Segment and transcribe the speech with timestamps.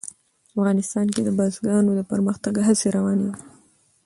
[0.55, 3.35] افغانستان کې د بزګانو د پرمختګ هڅې روانې دي.